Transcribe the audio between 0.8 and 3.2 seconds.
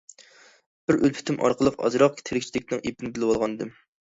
بىر ئۈلپىتىم ئارقىلىق ئازراق تىرىكچىلىكنىڭ ئېپىنى